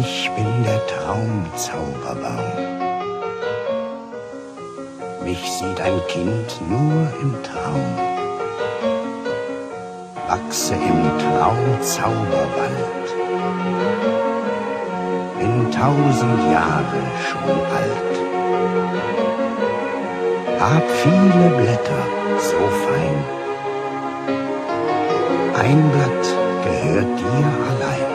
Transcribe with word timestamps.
Ich 0.00 0.30
bin 0.36 0.46
der 0.62 0.80
Traumzauberbaum. 0.86 2.52
Mich 5.24 5.42
sieht 5.50 5.80
ein 5.80 6.00
Kind 6.06 6.60
nur 6.70 7.08
im 7.20 7.34
Traum. 7.42 7.82
Wachse 10.28 10.74
im 10.74 11.02
Traumzauberwald. 11.18 13.08
Bin 15.40 15.68
tausend 15.72 16.52
Jahre 16.52 17.02
schon 17.26 17.56
alt. 17.80 18.14
Hab 20.60 20.88
viele 21.02 21.48
Blätter 21.56 22.04
so 22.38 22.60
fein. 22.84 23.18
Ein 25.60 25.90
Blatt 25.90 26.24
gehört 26.64 27.18
dir 27.18 27.44
allein. 27.68 28.07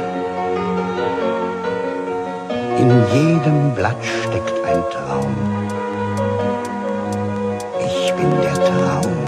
In 2.83 2.91
jedem 3.13 3.73
Blatt 3.75 4.03
steckt 4.03 4.53
ein 4.65 4.83
Traum. 4.91 5.33
Ich 7.79 8.13
bin 8.13 8.29
der 8.41 8.53
Traumzauberbaum. 8.55 9.22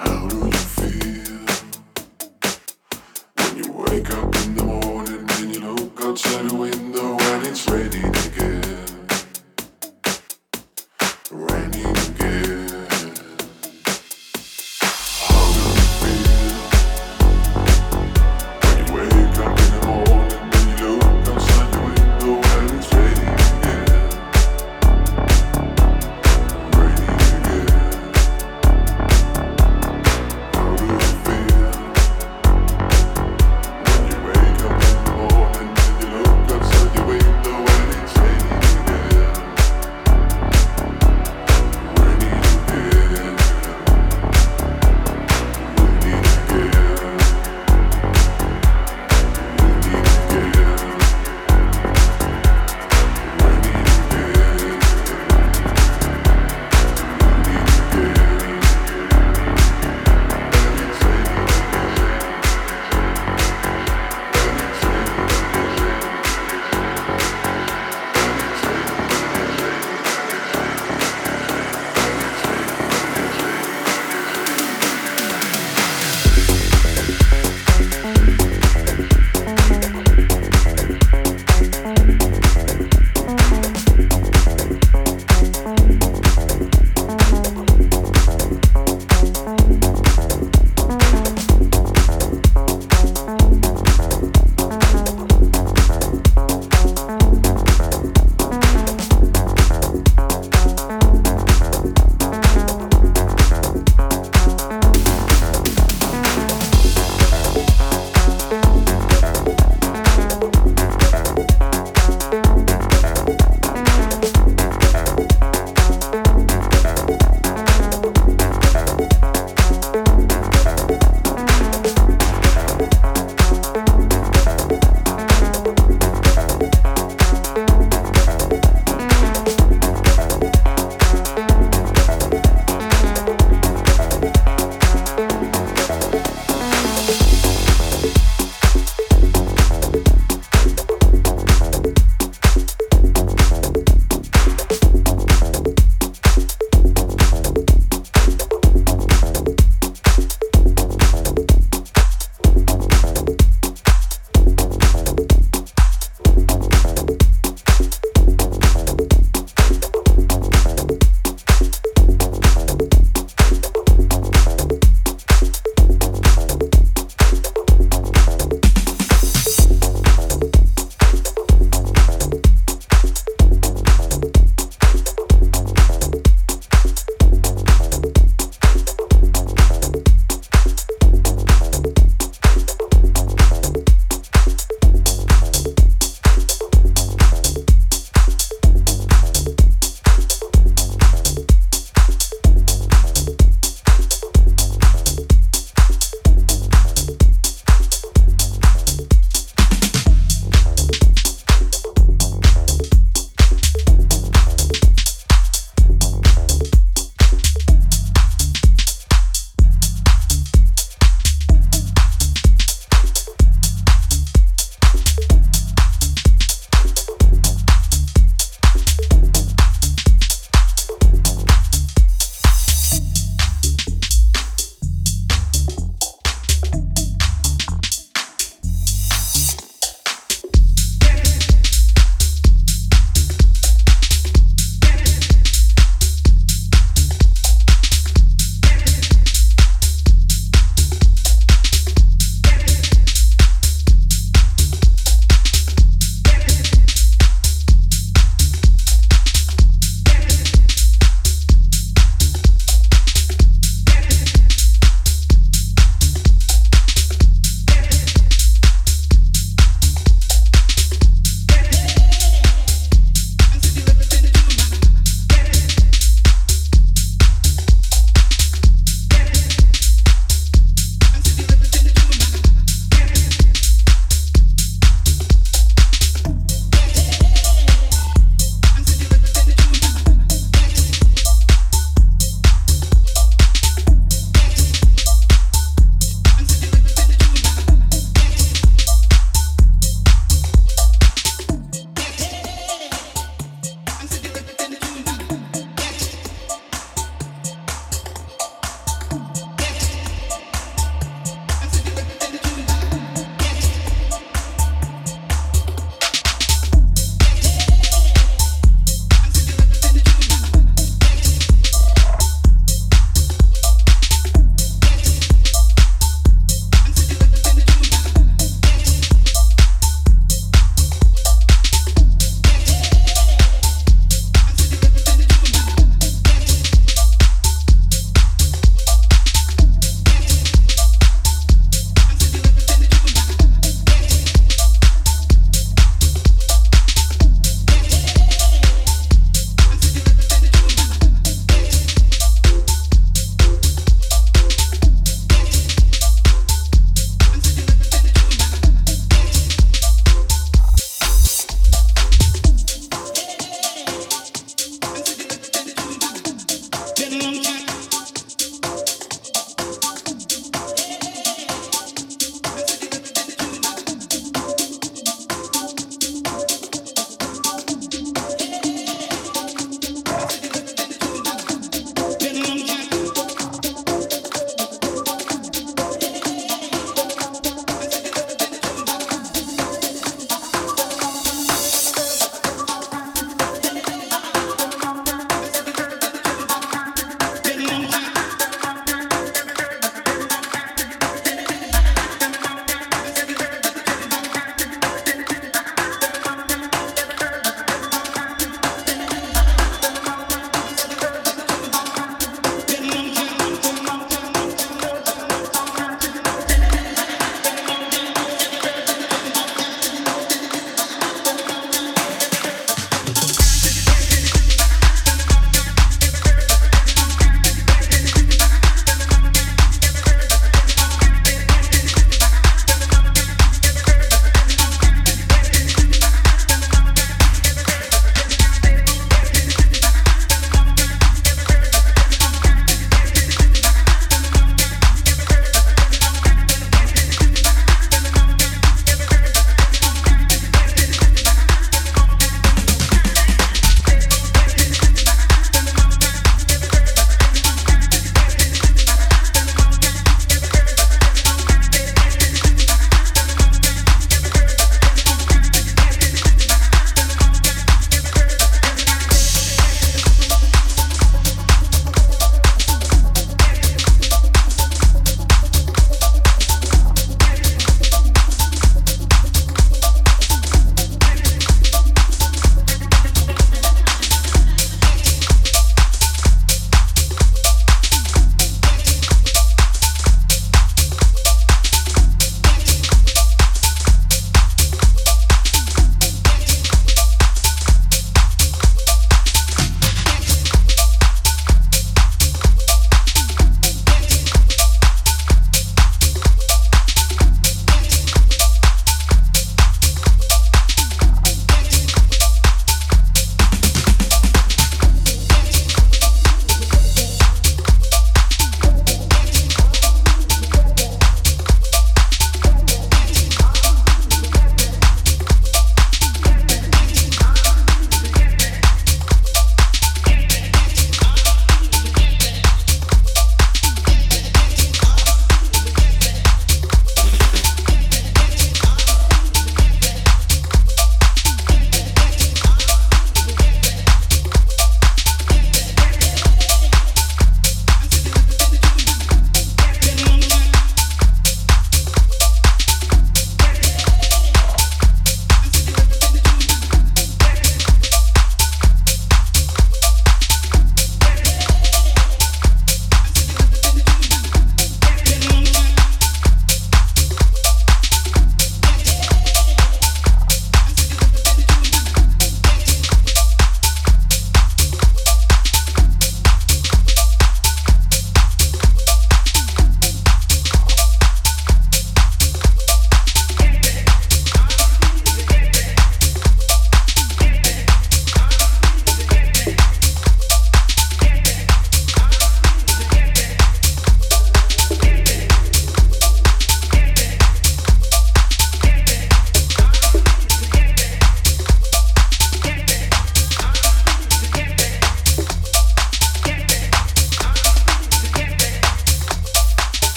How 0.00 0.26
do 0.28 0.36
you 0.38 0.49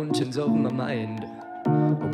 mountains 0.00 0.38
of 0.38 0.50
my 0.50 0.72
mind. 0.72 1.26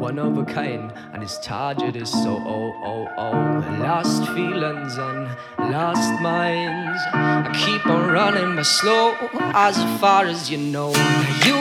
One 0.00 0.18
of 0.18 0.36
a 0.38 0.44
kind, 0.44 0.92
and 1.12 1.22
his 1.22 1.38
target 1.38 1.94
is 1.94 2.10
so 2.10 2.32
oh 2.56 2.72
oh 2.92 3.06
oh. 3.16 3.32
Lost 3.80 4.26
feelings 4.34 4.98
and 4.98 5.28
lost 5.72 6.20
minds. 6.20 7.00
I 7.12 7.52
keep 7.64 7.86
on 7.86 8.10
running, 8.10 8.56
but 8.56 8.66
slow 8.66 9.14
as 9.54 9.76
far 10.00 10.24
as 10.24 10.50
you 10.50 10.58
know. 10.58 10.90
You, 11.46 11.60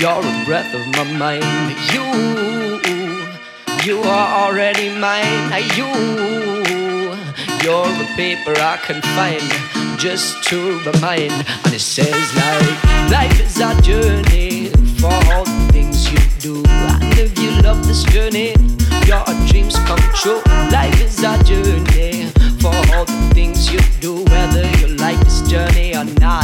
you're 0.00 0.22
a 0.32 0.44
breath 0.44 0.74
of 0.74 0.84
my 0.98 1.04
mind. 1.24 1.48
You, 1.94 2.06
you 3.86 4.02
are 4.02 4.28
already 4.42 4.90
mine. 5.06 5.48
You, 5.78 5.90
you're 7.64 7.92
a 8.04 8.08
paper 8.20 8.54
I 8.72 8.76
can 8.86 9.00
find 9.16 9.81
just 10.02 10.42
to 10.42 10.80
remind. 10.80 11.30
And 11.30 11.72
it 11.72 11.80
says 11.80 12.34
like 12.34 12.84
life 13.08 13.40
is 13.40 13.60
a 13.60 13.80
journey 13.82 14.70
for 14.98 15.14
all 15.30 15.44
the 15.44 15.68
things 15.70 16.10
you 16.10 16.18
do. 16.40 16.64
And 16.66 17.16
if 17.16 17.38
you 17.38 17.52
love 17.62 17.86
this 17.86 18.02
journey, 18.02 18.56
your 19.06 19.24
dreams 19.46 19.76
come 19.86 20.02
true. 20.18 20.42
Life 20.72 21.00
is 21.00 21.22
a 21.22 21.38
journey 21.44 22.26
for 22.58 22.74
all 22.90 23.04
the 23.04 23.30
things 23.32 23.72
you 23.72 23.78
do. 24.00 24.24
Whether 24.24 24.66
you 24.78 24.88
like 24.96 25.20
this 25.20 25.48
journey 25.48 25.94
or 25.94 26.04
not, 26.18 26.41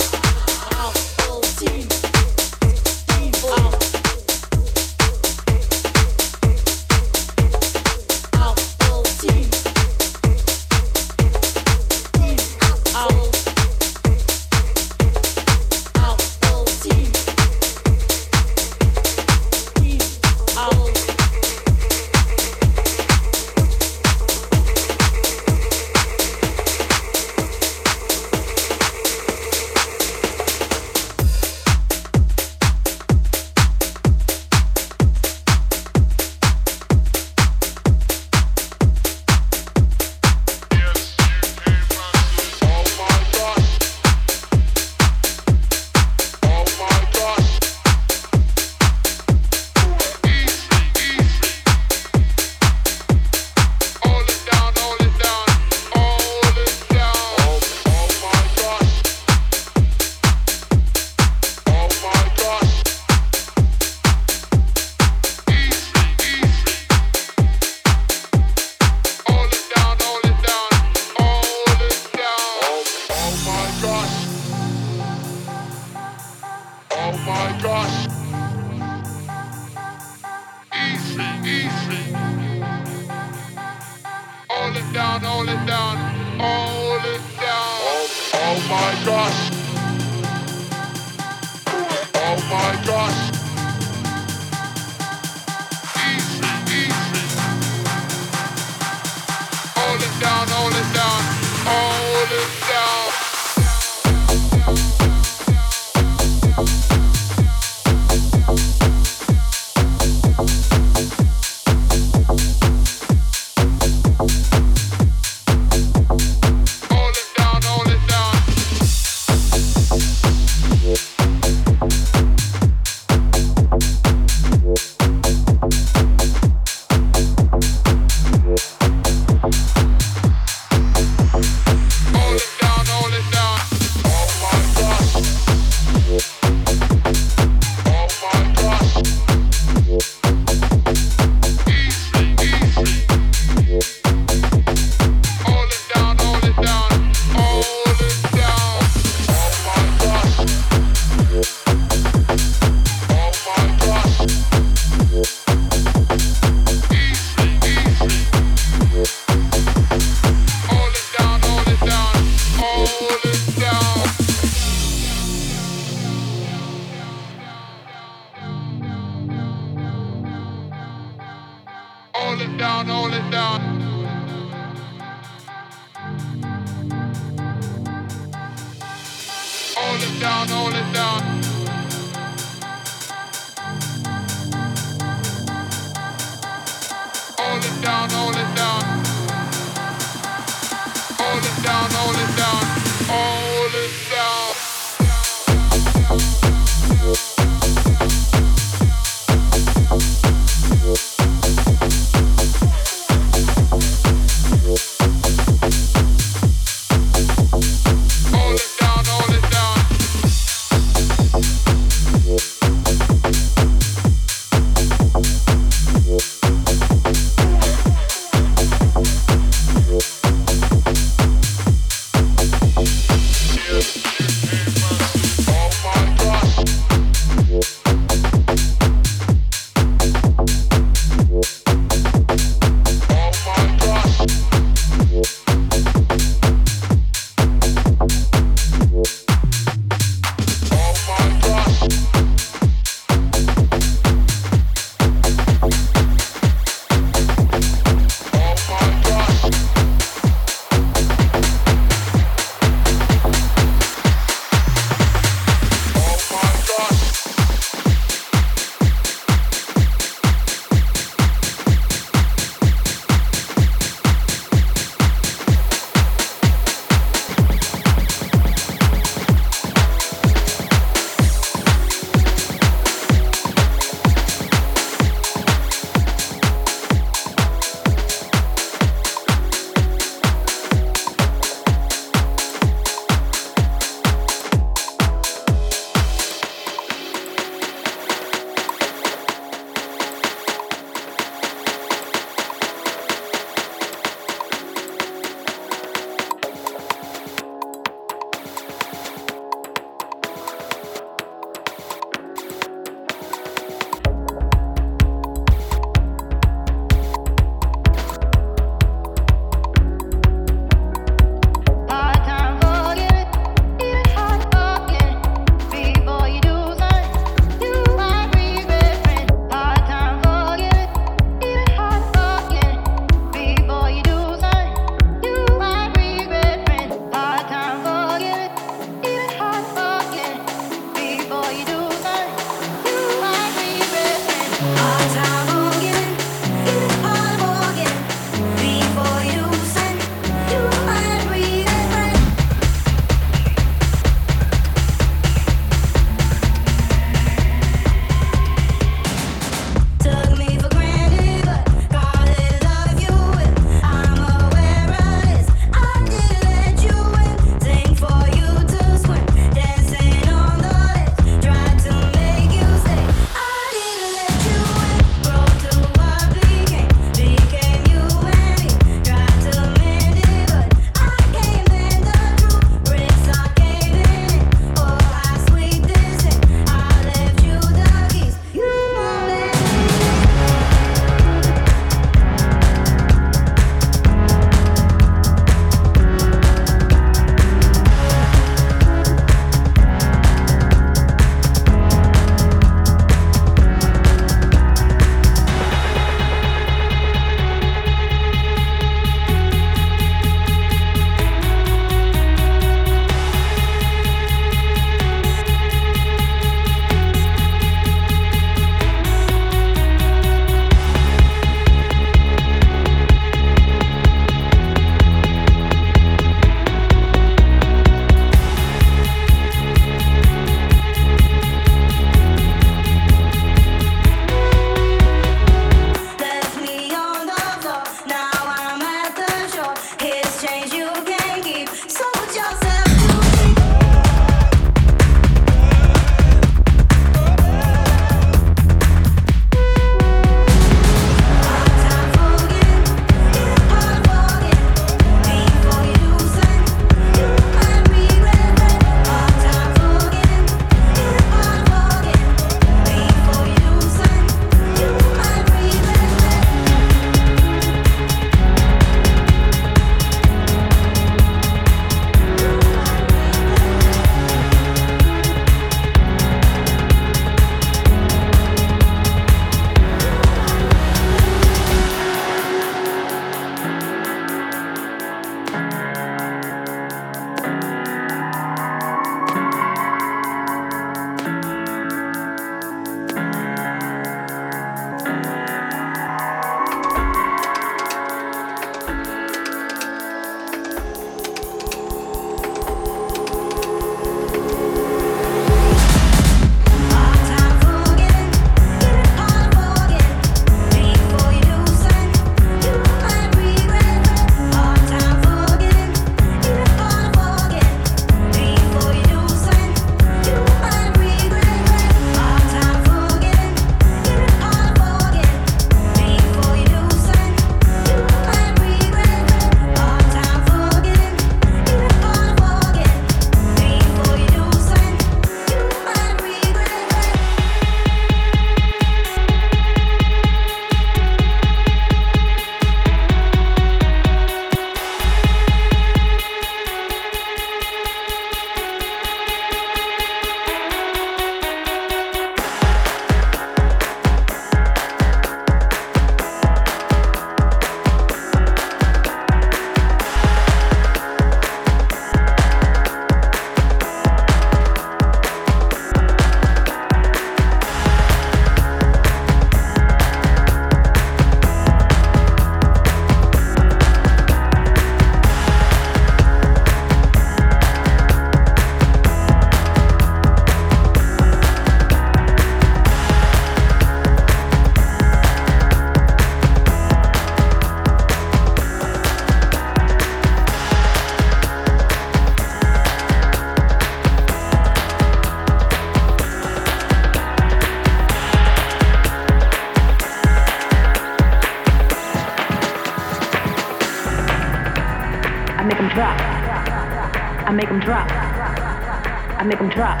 make 599.50 599.58
them 599.58 599.68
drop. 599.68 600.00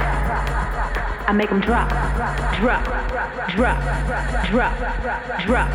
I 1.26 1.32
make 1.32 1.48
them 1.48 1.60
drop. 1.60 1.88
Drop. 2.60 2.84
Drop. 3.56 3.82
Drop. 4.46 4.78
Drop. 5.42 5.68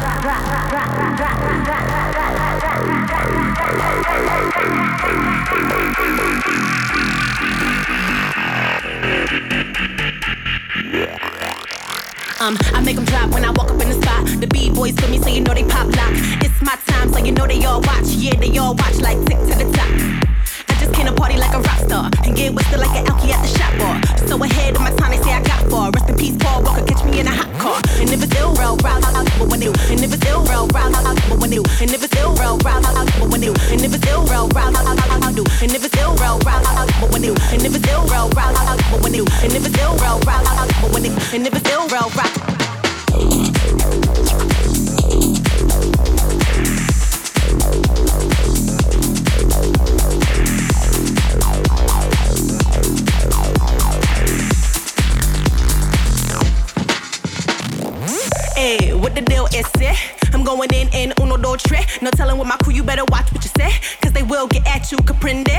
Drop. 9.75 9.88
Um, 12.41 12.57
I 12.73 12.81
make 12.81 12.95
them 12.95 13.05
drop 13.05 13.31
when 13.31 13.45
I 13.45 13.51
walk 13.51 13.71
up 13.71 13.81
in 13.83 13.89
the 13.89 14.01
spot. 14.01 14.25
The 14.41 14.47
B-boys 14.47 14.95
for 14.95 15.09
me, 15.09 15.19
so 15.19 15.29
you 15.29 15.41
know 15.41 15.55
they 15.55 15.65
pop 15.65 15.89
lock. 15.89 16.13
It's 16.41 16.63
my 16.63 16.77
time, 16.87 17.13
so 17.13 17.19
you 17.19 17.33
know 17.33 17.49
they 17.49 17.65
all 17.65 17.81
watch. 17.81 18.07
Yeah, 18.07 18.37
they 18.37 18.57
all 18.59 18.77
watch 18.77 18.97
like 18.99 19.19
tick 19.27 19.39
to 19.39 19.65
the 19.65 19.73
top. 19.73 20.18
I 20.89 20.91
just 20.91 20.97
came 20.97 21.07
to 21.07 21.13
party 21.13 21.37
like 21.37 21.53
a 21.53 21.61
rock 21.61 21.79
star 21.85 22.09
and 22.25 22.35
get 22.35 22.55
wasted 22.55 22.81
like 22.81 22.97
an 22.97 23.05
alky 23.05 23.29
at 23.29 23.43
the 23.45 23.51
shop 23.53 23.77
bar. 23.77 24.01
So 24.27 24.43
ahead 24.43 24.75
of 24.75 24.81
my 24.81 24.91
time, 24.97 25.11
they 25.11 25.21
say 25.21 25.33
I 25.35 25.43
got 25.43 25.69
far. 25.69 25.91
Rest 25.91 26.09
in 26.09 26.17
peace, 26.17 26.37
Paul 26.41 26.63
Walker, 26.63 26.85
catch 26.87 27.05
me 27.05 27.21
in 27.21 27.27
a 27.27 27.31
hot 27.31 27.53
car. 27.61 27.77
And 28.01 28.09
if 28.09 28.23
it's 28.23 28.35
ill, 28.41 28.55
real, 28.55 28.77
round, 28.81 29.05
but 29.05 29.49
when 29.51 29.61
they 29.61 29.67
do. 29.67 29.75
And 29.93 30.01
if 30.01 30.15
it's 30.15 30.25
ill, 30.25 30.43
real, 30.49 30.67
round, 30.69 30.95
but 31.29 31.39
when 31.41 31.51
they 31.51 31.61
do. 31.61 31.65
And 31.81 31.91
if 31.93 32.03
it's 32.03 32.17
ill, 32.17 32.33
real, 32.41 32.57
round, 32.65 32.85
but 33.21 33.29
when 33.29 33.41
they 33.41 33.53
do. 33.53 33.55
And 33.69 33.85
if 33.85 33.93
it's 33.93 34.07
ill, 34.09 34.25
real, 34.25 34.49
round, 34.49 34.75
do. 35.37 35.45
And 35.61 35.73
if 35.77 35.85
it's 35.85 35.97
ill, 36.01 36.15
real, 36.17 36.39
round, 36.49 36.65
but 37.01 37.13
when 37.13 37.21
they 37.21 37.29
do. 37.29 37.37
And 37.53 37.63
if 37.63 37.77
it's 37.77 37.89
ill, 37.93 38.09
when 39.03 39.13
they 39.13 39.19
do. 39.19 39.27
And 39.45 39.53
if 39.53 39.67
it's 39.67 39.79
ill, 39.83 39.93
real, 40.01 40.19
round, 40.25 40.47
but 40.81 40.93
when 40.93 41.03
they 41.03 41.09
do. 41.09 41.17
And 41.35 41.47
if 41.47 41.55
it's 41.55 41.71
ill. 41.71 41.79
What 59.09 59.17
the 59.17 59.23
deal 59.23 59.47
is 59.57 59.65
it? 59.81 59.97
I'm 60.35 60.45
going 60.45 60.69
in 60.75 60.89
in 60.93 61.15
uno 61.21 61.39
dos 61.39 61.63
tres. 61.63 61.87
No 62.03 62.11
telling 62.11 62.37
with 62.37 62.47
my 62.47 62.59
crew, 62.59 62.75
you 62.75 62.83
better 62.83 63.05
watch 63.09 63.33
what 63.33 63.43
you 63.43 63.51
say. 63.57 63.73
Cause 64.03 64.13
they 64.13 64.23
will 64.23 64.47
get 64.47 64.67
at 64.69 64.93
you, 64.93 64.99
comprende? 64.99 65.57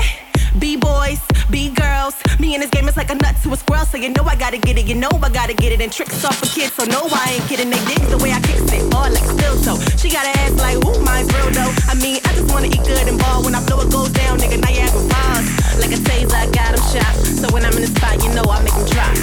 B-boys, 0.60 1.20
B-girls. 1.50 2.14
Me 2.40 2.54
and 2.54 2.62
this 2.62 2.70
game 2.70 2.88
is 2.88 2.96
like 2.96 3.10
a 3.10 3.16
nut 3.16 3.36
to 3.42 3.54
a 3.54 3.58
squirrel. 3.58 3.86
So 3.86 3.98
you 3.98 4.10
know 4.10 4.24
I 4.24 4.36
gotta 4.36 4.60
get 4.60 4.78
it, 4.78 4.86
you 4.86 4.94
know 4.94 5.10
I 5.24 5.30
gotta 5.30 5.56
get 5.56 5.72
it. 5.72 5.82
And 5.82 5.92
tricks 5.92 6.24
off 6.24 6.38
for 6.38 6.46
kids, 6.46 6.74
so 6.74 6.86
no, 6.86 7.02
I 7.10 7.42
ain't 7.42 7.46
kidding. 7.50 7.72
They 7.72 7.82
dig 7.90 8.02
the 8.14 8.20
way 8.22 8.32
I 8.32 8.40
kick 8.42 8.62
it, 8.62 8.94
all 8.94 9.10
like 9.10 9.26
toe. 9.66 9.82
She 9.98 10.12
got 10.12 10.30
ass 10.38 10.54
like, 10.62 10.78
ooh, 10.86 11.02
my 11.02 11.22
real 11.34 11.50
though. 11.50 11.74
I 11.90 11.96
mean, 11.98 12.22
I 12.30 12.34
just 12.38 12.54
wanna 12.54 12.68
eat 12.68 12.86
good 12.86 13.08
and 13.08 13.18
ball. 13.18 13.44
When 13.44 13.56
I 13.56 13.66
blow 13.66 13.82
it 13.82 13.90
goes 13.92 14.10
down, 14.14 14.38
nigga, 14.38 14.62
Niagara 14.62 15.02
Falls. 15.10 15.46
Like 15.82 15.90
a 15.90 15.98
taser, 16.06 16.38
I 16.38 16.46
got 16.54 16.78
them 16.78 16.86
shot. 16.94 17.14
So 17.18 17.50
when 17.50 17.66
I'm 17.66 17.74
in 17.74 17.82
the 17.82 17.92
spot, 17.98 18.22
you 18.22 18.30
know 18.30 18.46
I 18.46 18.62
make 18.62 18.78
them 18.78 18.86
drop. 18.94 19.18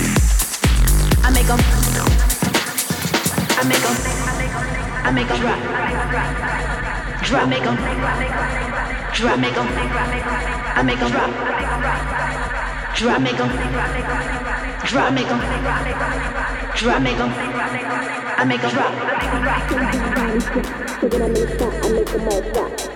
I 1.23 1.31
make 1.31 1.47
them. 1.47 2.36
I 3.59 3.65
make 3.65 3.81
them. 3.81 3.97
I 5.03 5.11
make 5.13 5.29
them 5.29 5.41
drop. 5.41 5.59
Drop, 7.25 7.49
make 7.49 7.65
them. 7.65 7.77
Drop, 9.15 9.39
make 9.41 9.55
them. 9.55 9.67
I 10.77 10.83
make 10.85 11.01
them 11.01 11.11
drop. 11.11 11.31
Drop, 12.97 13.21
make 13.23 13.37
them. 13.39 13.49
Drop, 14.85 15.13
make 15.13 15.29
them. 15.29 15.41
Drop, 16.77 17.01
make 17.03 17.17
them. 17.17 17.33
I 18.39 18.45
make 18.45 18.61
them 18.61 18.71
drop. 22.83 22.96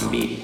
Palm 0.00 0.40